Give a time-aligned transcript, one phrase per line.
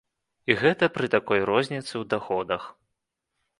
[0.51, 2.69] І гэта пры такой розніцы ў даходах!